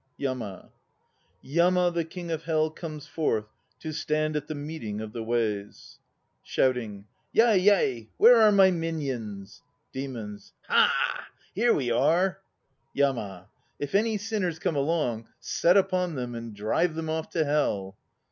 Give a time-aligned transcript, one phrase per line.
[0.17, 0.71] YAMA.
[1.43, 3.45] Yama the King of Hell comes forth
[3.79, 5.99] to stand At the Meeting of the Ways.
[6.41, 8.09] 2 (Shouting.) Yai, yai.
[8.17, 9.61] Where are my minions?
[9.93, 10.53] DEMONS.
[10.67, 11.27] Haa!
[11.53, 12.39] Here we are.
[12.95, 13.49] YAMA.
[13.77, 17.95] If any sinners come along, set upon them and drive them off to Hell.